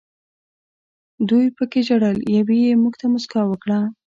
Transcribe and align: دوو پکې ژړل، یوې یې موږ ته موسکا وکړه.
دوو 1.27 1.47
پکې 1.57 1.79
ژړل، 1.87 2.17
یوې 2.37 2.57
یې 2.65 2.73
موږ 2.83 2.93
ته 3.01 3.05
موسکا 3.13 3.41
وکړه. 3.47 3.79